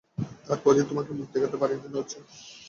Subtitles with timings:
[0.45, 2.25] তার পরদিন তোমাকে মুখ দেখাতে পারি নি লজ্জায়।